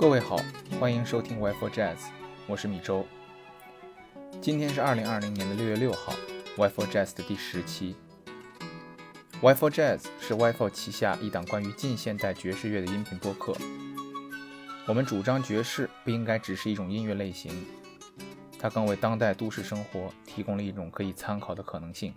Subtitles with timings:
[0.00, 0.38] 各位好，
[0.80, 1.98] 欢迎收听 Wi-Fi Jazz，
[2.46, 3.04] 我是米周。
[4.40, 6.14] 今天是二零二零年的六月六号
[6.56, 7.94] ，Wi-Fi Jazz 的第十期。
[9.42, 13.54] Wi-Fi Jazz 是 Wi-Fi 旗下一档关于近现代爵士乐的音频播客。
[14.86, 17.52] 我们主张爵士不应该只是一种音乐类型，
[18.58, 22.14] 它更为当代都市生活提供了一种可以参考的可能性。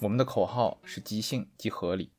[0.00, 2.10] 我们的口号是即兴即合理。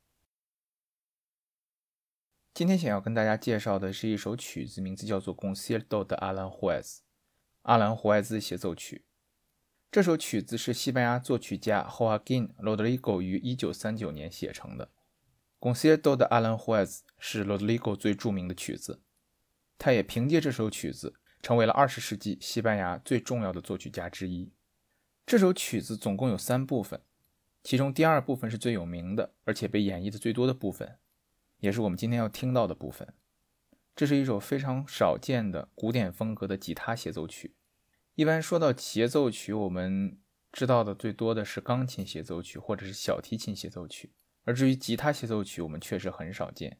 [2.58, 6.82] 今天想要跟大家介绍的是一首曲子，名字叫做《Concierto de Alan Juez》，
[7.62, 9.04] 阿兰·胡埃兹协奏曲。
[9.92, 14.90] 这首曲子是西班牙作曲家 Joaquín Rodrigo 于1939年写成的。
[15.72, 16.86] 《Concierto de Alan Juez》
[17.16, 19.02] 是 Rodrigo 最著名的曲子，
[19.78, 24.50] 他也凭借这首曲子成为了20世纪西班牙最重要的作曲家之一。
[25.24, 27.00] 这首曲子总共有三部分，
[27.62, 30.98] 其中第二部分是最有名的，而且被演绎的最多的部分。
[31.60, 33.14] 也是我们今天要听到的部分。
[33.96, 37.54] 这是一首非常少见的古典风格的吉他协奏曲。
[38.14, 40.18] 一般说到协奏曲，我们
[40.52, 44.12] 知道的最多的是钢琴协奏曲或者是小提琴协奏曲，
[44.44, 46.78] 而至于吉他协奏曲，我们确实很少见。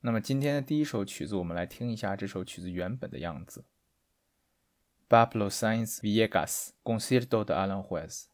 [0.00, 3.64] 那么今天的第一首曲子，我们来听一下这首曲子原本的样子。
[5.08, 8.24] Pablo Sainz Villegas Concierto de Aranjuez。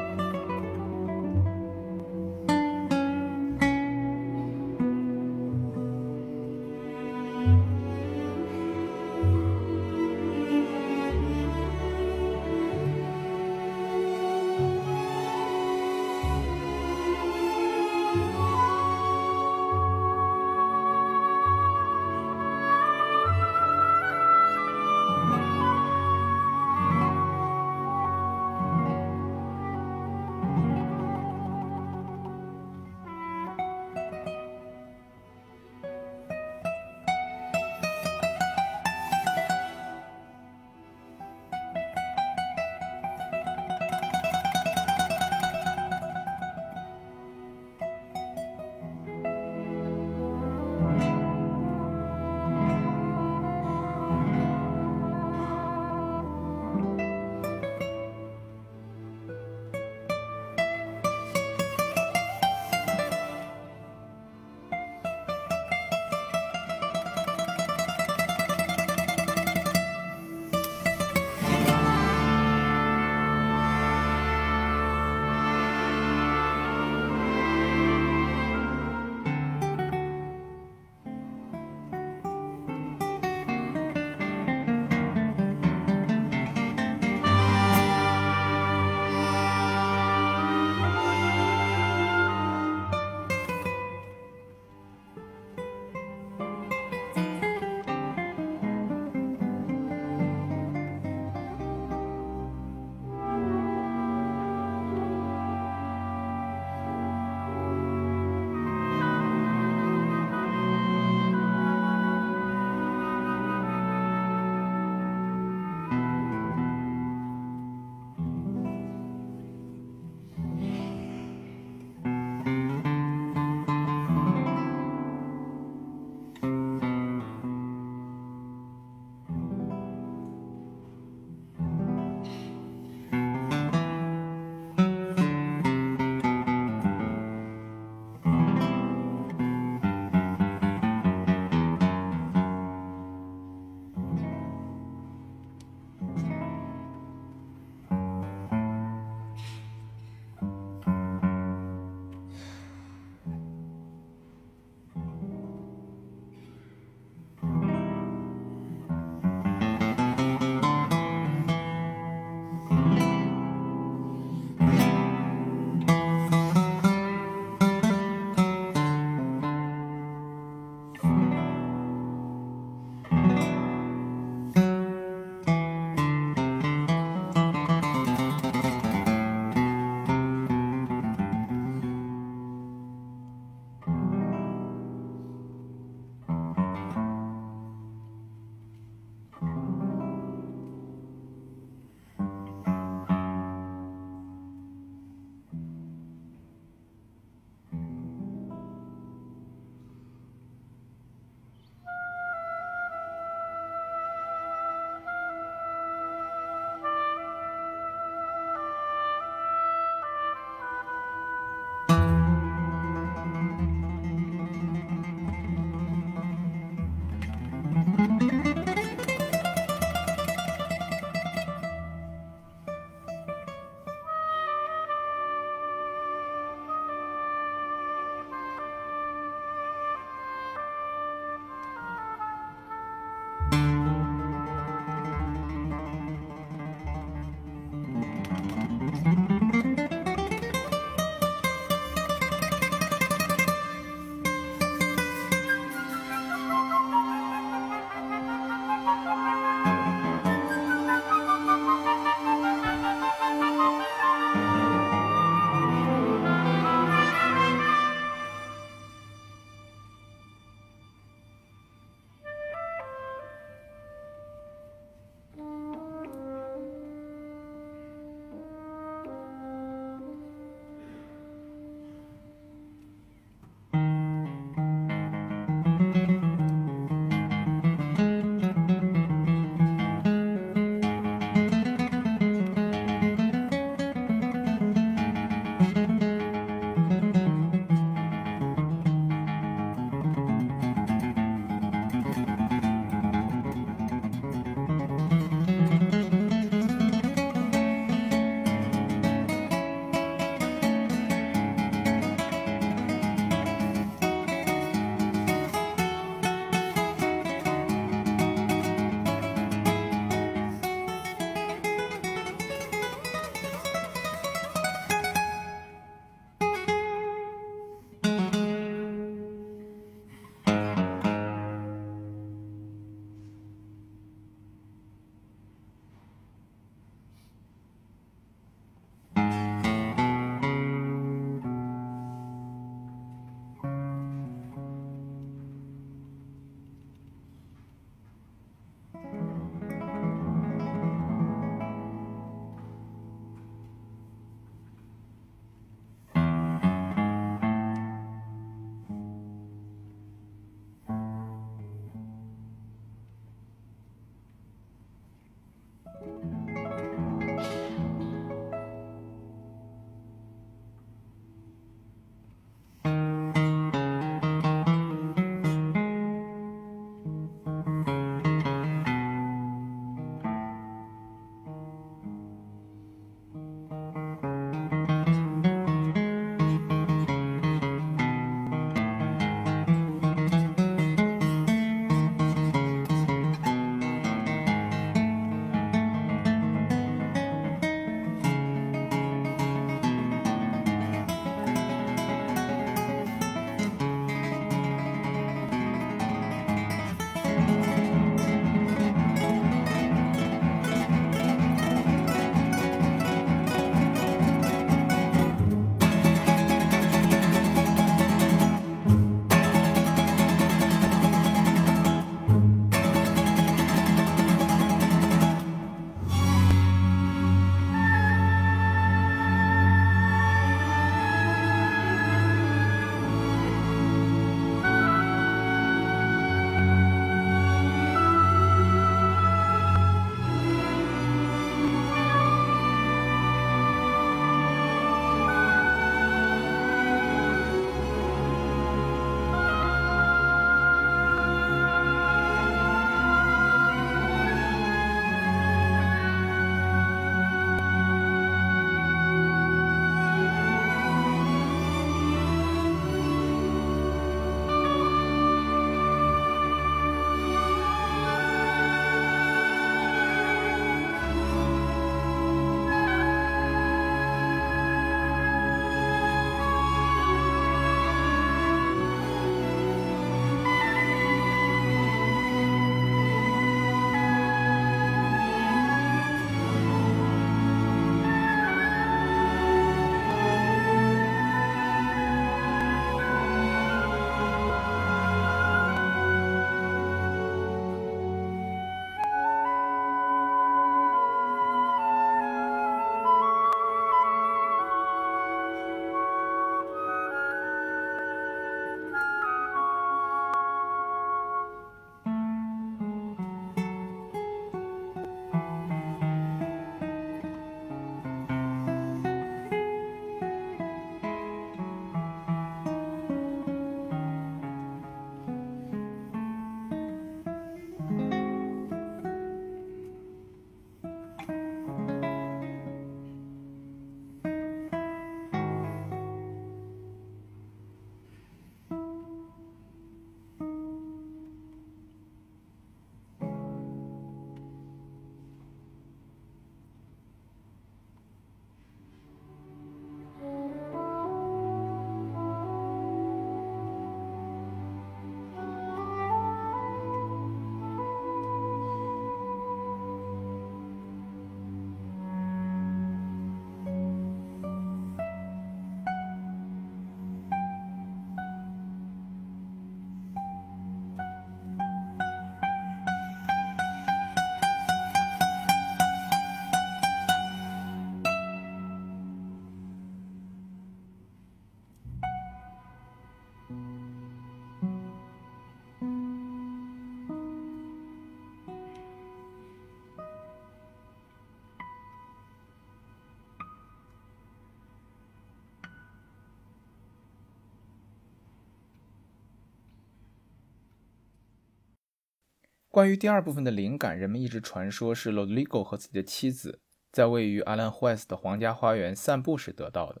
[592.80, 596.60] 关于第二部分的灵感，人们一直传说是 Rodrigo 和自己的妻子
[596.90, 600.00] 在位于 Alan Juez 的皇家花园散步时得到的。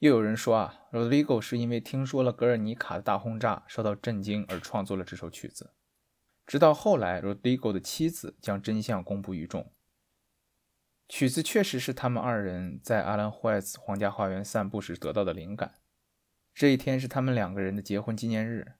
[0.00, 5.70] 又有人说啊，Rodrigo 是因为听说了格尔尼卡的大轰炸受到震惊而创作了这首曲子。
[6.48, 9.70] 直到后来，Rodrigo 的妻子将真相公布于众。
[11.08, 15.74] 曲子确实是他们二人在阿兰霍埃斯皇家花园散步时得到的灵感。
[16.52, 18.72] 这一天是他们两个人的结婚纪念日，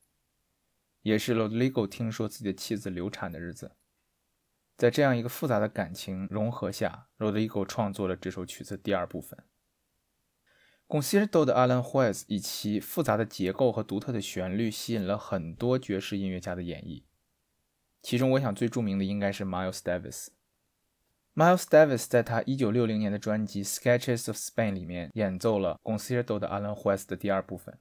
[1.02, 3.72] 也是 Rodrigo 听说自己的妻子流产的日子。
[4.76, 9.38] 在这样一个复杂的感情融合下，Rodrigo 创作了这首曲子第二部分。
[10.88, 17.04] c o n c e r t o 的 Alan Juez 以其复杂的结构和独特的旋律吸引了很多爵士音乐家的演绎，
[18.02, 20.28] 其中我想最著名的应该是 Miles Davis。
[21.34, 27.06] Miles Davis 在他1960年的专辑《Sketches of Spain》里面演奏了 c o n c e r t o 的 Alan Juez
[27.06, 27.78] 的第二部分。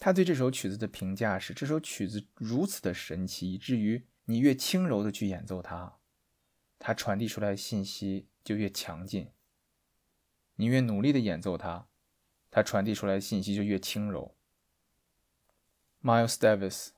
[0.00, 5.98] 他对这首曲子的评价是：这首曲子如此的神奇，以至于你越轻柔的去演奏它，
[6.78, 9.26] 它传递出来的信息就越强劲；
[10.54, 11.86] 你越努力的演奏它，
[12.50, 14.34] 它传递出来的信息就越轻柔。
[16.02, 16.88] Miles Davis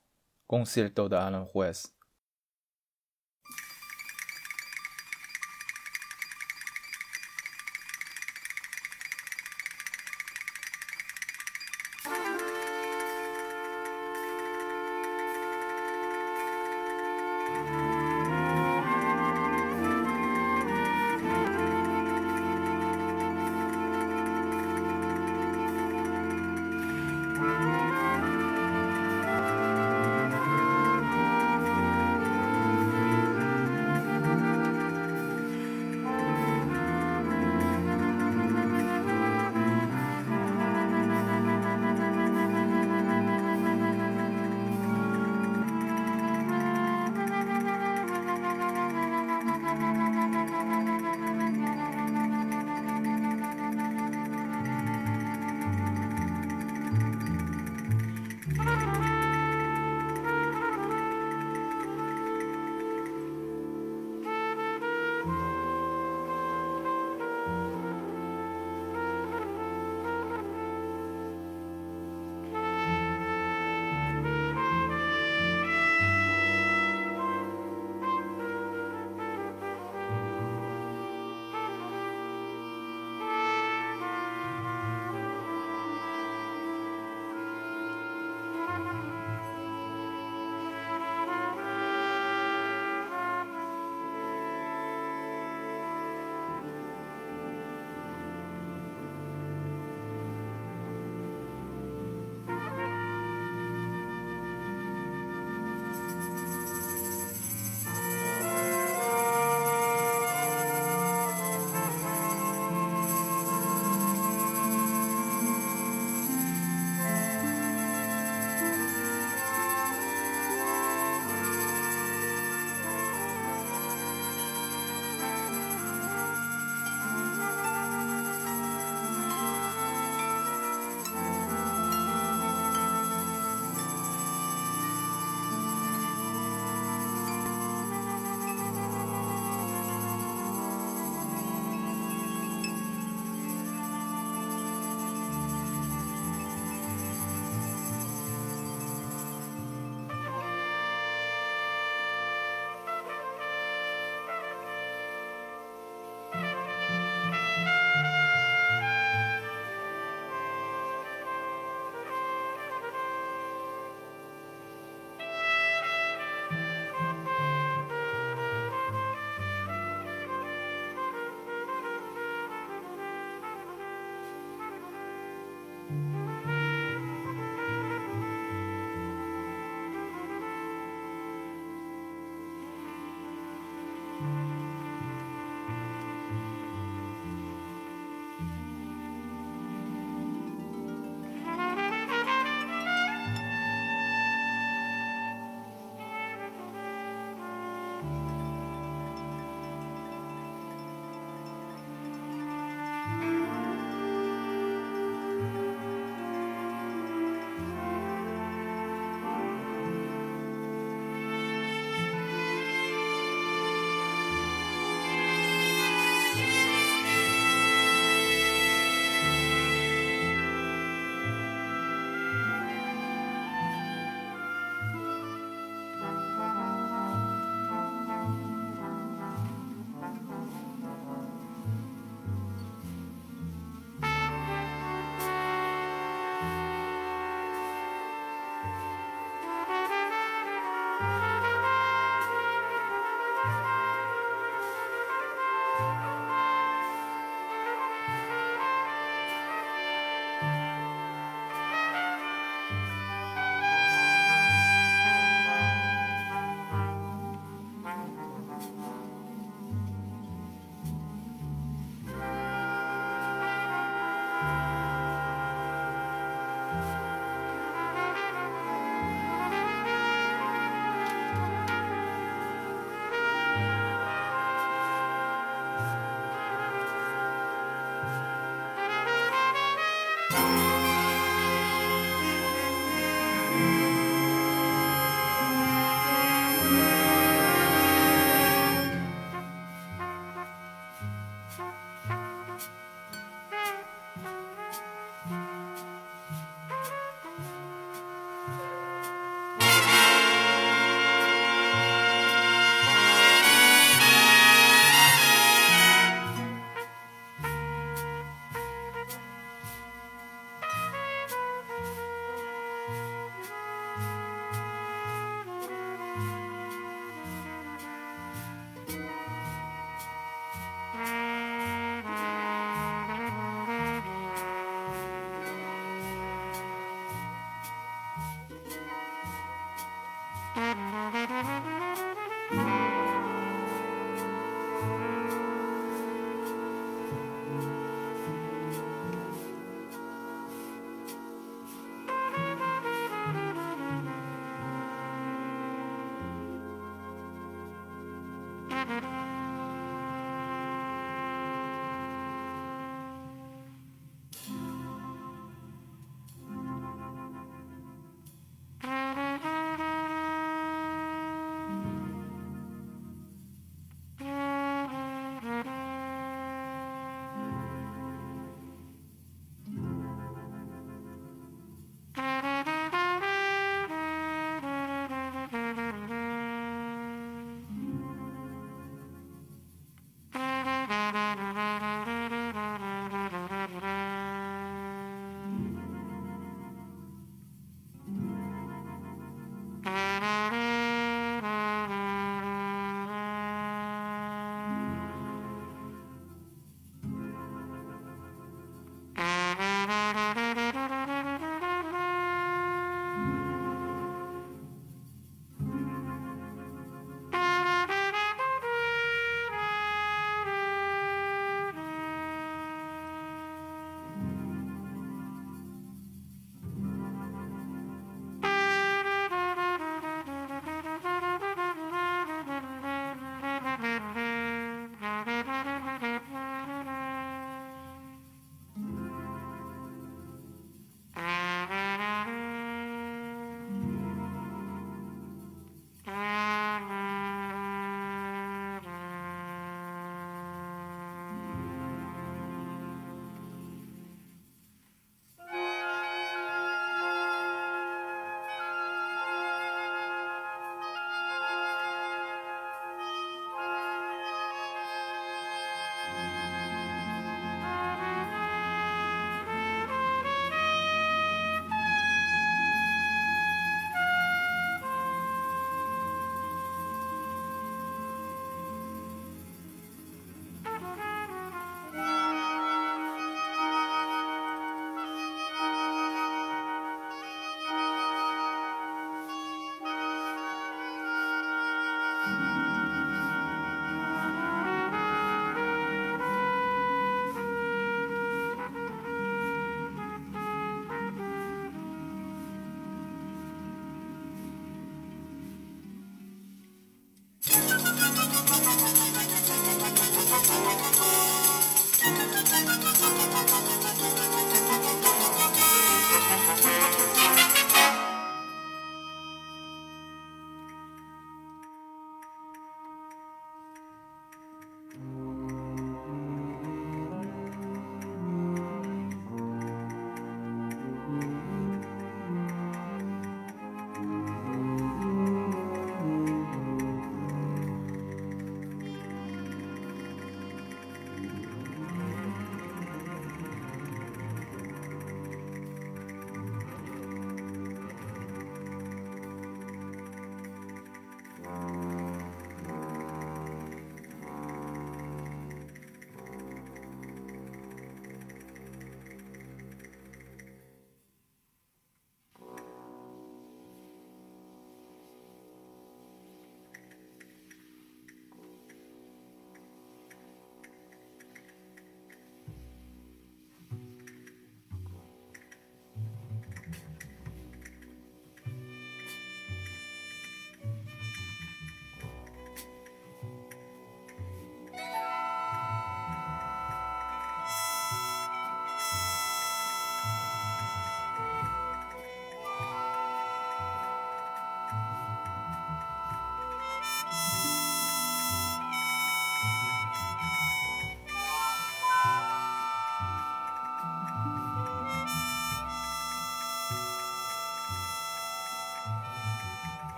[0.46, 1.86] 公司也逗的 Alan Hues。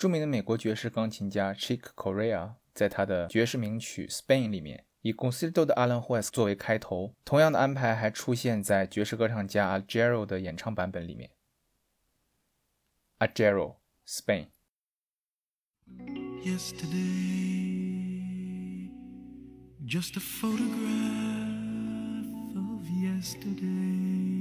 [0.00, 7.14] 著名的美国爵士钢琴家 Chick Corea 在他的爵士名曲《Spain》里面，以 Concierto 的 Aranjuez 作为开头。
[7.22, 11.32] 同样的安排还出现在爵士歌唱家 Algero 的演唱版本里面。
[13.18, 13.74] Algero
[14.06, 14.46] Spain。
[16.42, 16.88] Yesterday,
[19.86, 20.64] just a photograph
[22.56, 24.39] of yesterday.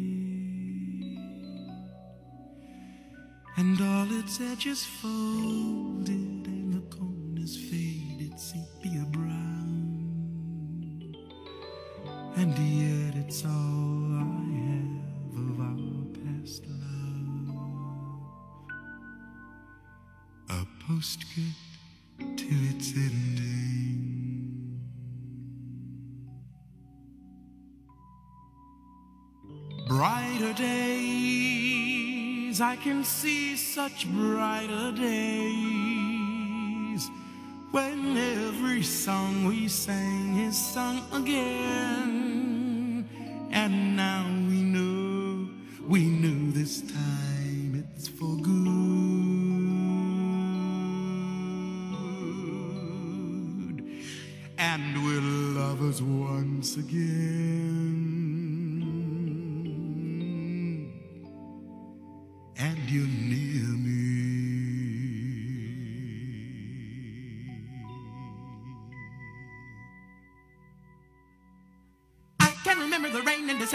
[3.57, 9.55] And all its edges folded and the corners faded sepia brown.
[12.37, 14.27] And yet it's all I
[14.63, 17.55] have of our past love.
[20.49, 23.28] A postscript to its ending.
[32.61, 35.09] I can see such brighter days
[37.71, 42.18] when every song we sang is sung again.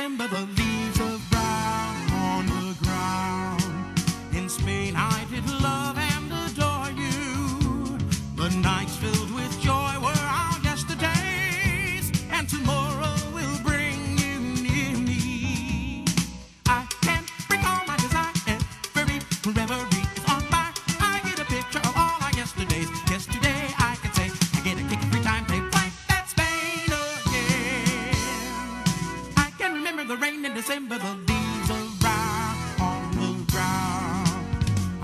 [0.05, 0.63] December, the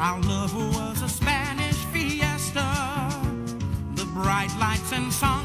[0.02, 2.64] Our love was a Spanish fiesta.
[3.96, 5.39] The bright lights and songs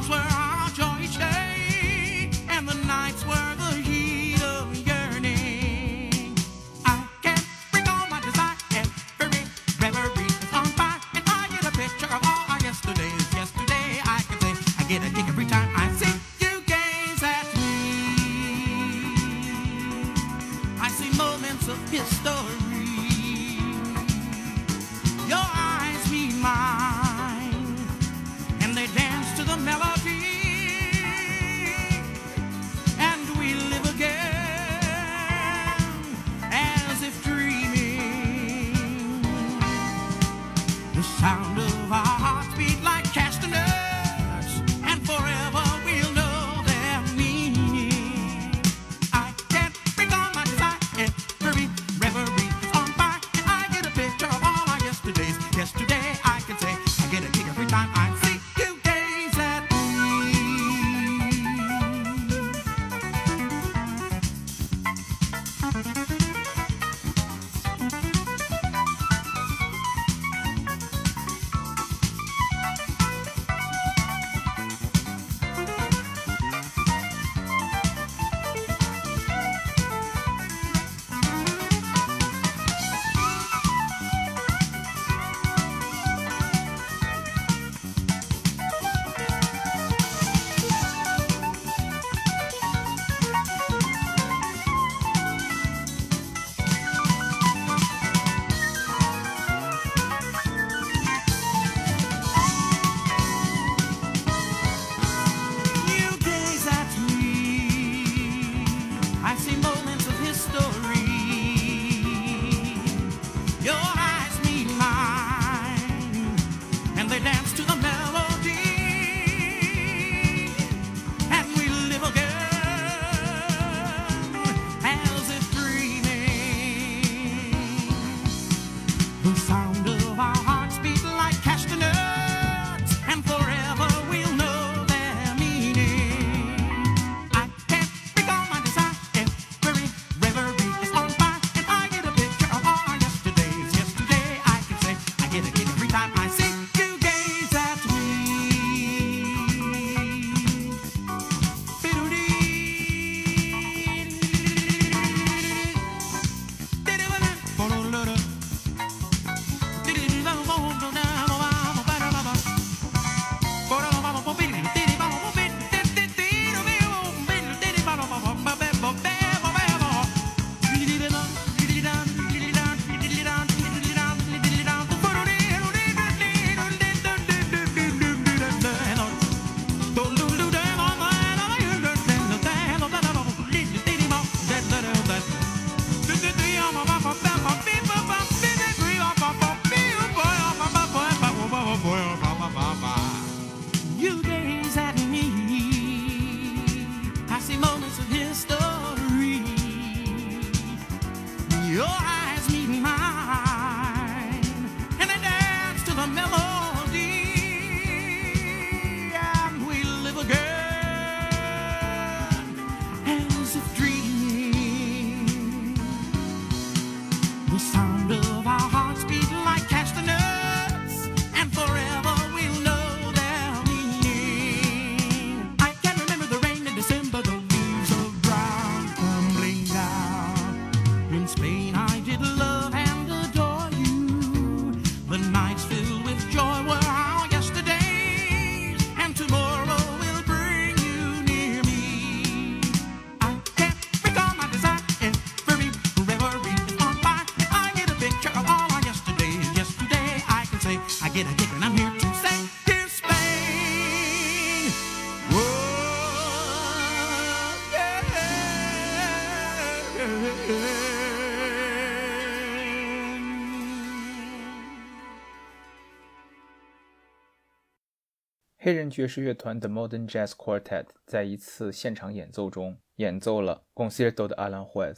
[268.66, 274.96] 黑人爵士乐团 The Modern Jazz Quartet 在一次现场演奏中演奏了《Concierto de Alan Hues》。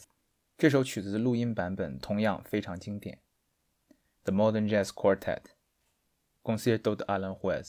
[0.57, 3.19] 这首曲子的录音版本同样非常经典。
[4.23, 5.41] The Modern Jazz Quartet，
[6.43, 7.63] 《Concierto de Alan Hues》。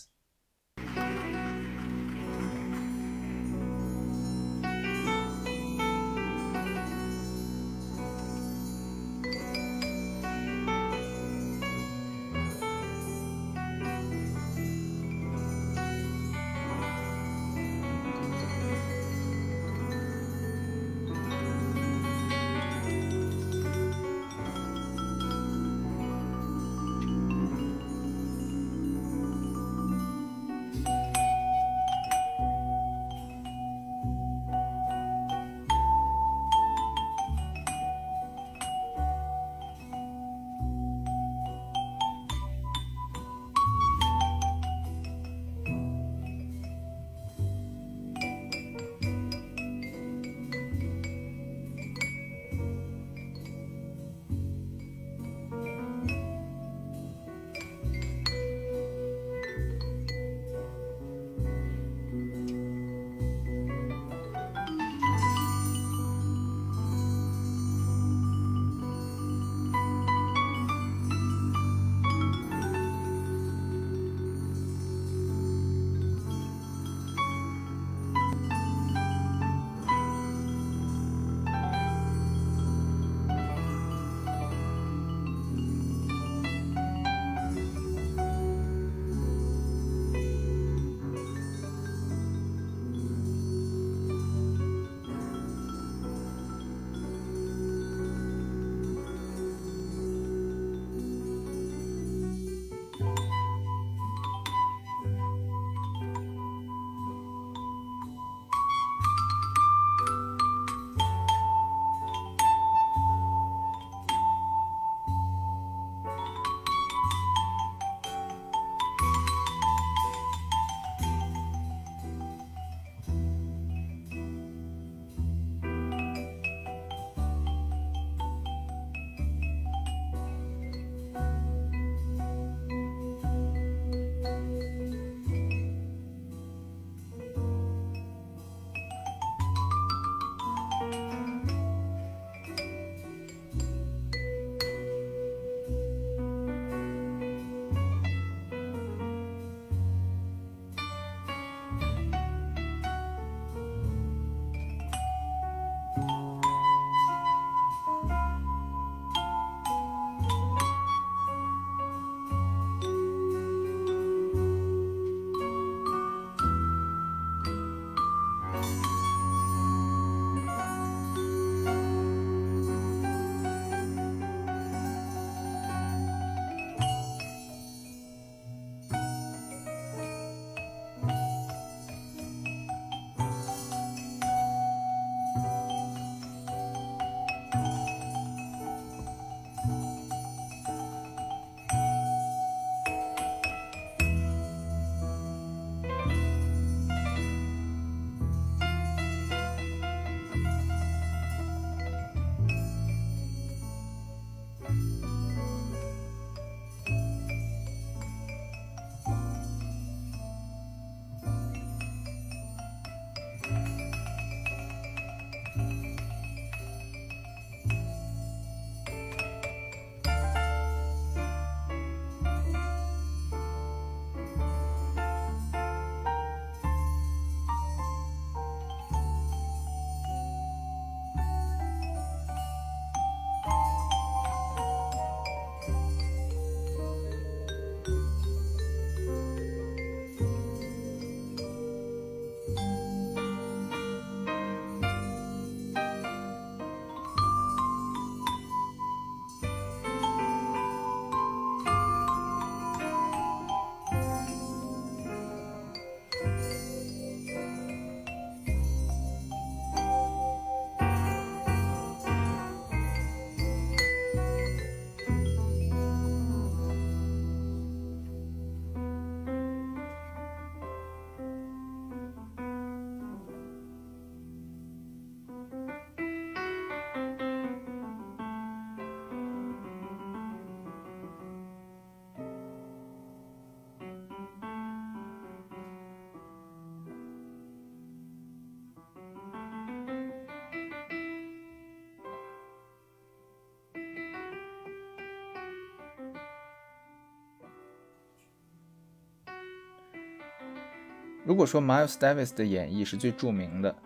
[301.29, 303.76] 如果说 Miles Davis 的演绎是最著名的，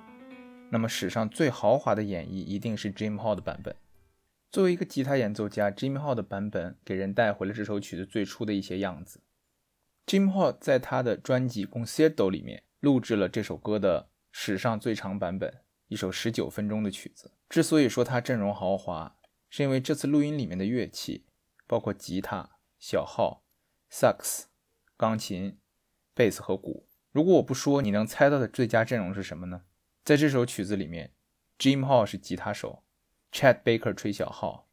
[0.71, 3.75] 那么史上最豪华的演绎一定是 Jim Hall 的版本。
[4.53, 9.23] 作为一个吉他演奏家，Jim Hall 的版本给人带回了这首曲子最初的一些样子。
[10.07, 17.33] Jim Hall 在他的专辑《Concerto》里面录制了这首歌的史上最长版本，一首十九分钟的曲子。
[17.49, 19.17] 之所以说它阵容豪华，
[19.51, 21.27] 是因为这次录音里面的乐器
[21.67, 23.43] 包括吉他、小号、
[23.91, 24.47] 萨克斯、
[24.97, 25.59] 钢琴、
[26.15, 26.87] 贝斯和鼓。
[27.13, 29.63] 如果我不说，你能猜到的最佳阵容是什么呢？
[30.03, 31.13] 在这首曲子里面
[31.59, 32.83] ，Jim Hall 是吉他手
[33.31, 34.67] ，Chad Baker 吹小号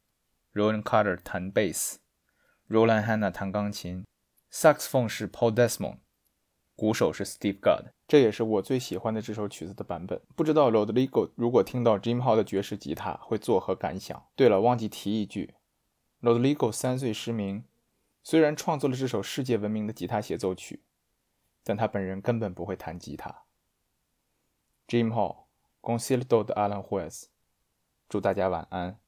[0.54, 2.00] ，Roland Carter 弹贝斯
[2.70, 4.06] ，Roland Hanna 弹钢琴
[4.54, 5.98] ，，Saxophone 是 Paul Desmond，
[6.78, 7.92] 鼓手是 Steve Gadd。
[8.08, 10.22] 这也是我最喜欢的这首曲子的版本。
[10.36, 14.26] 不知道 Rodrigo 如果听到 Jim Hall 的爵士吉他会作何感想？
[14.38, 15.56] 对了，忘记提一句
[16.22, 17.66] ，Rodrigo 三岁失明，
[18.24, 20.84] 虽然创作了这首世界闻名的吉他协奏曲。
[21.64, 23.44] 但他本人根本不会弹吉他。
[24.88, 25.46] Jim Hall，
[25.82, 27.30] 公司里头的 Alan h u e s
[28.08, 29.00] 祝大家晚安。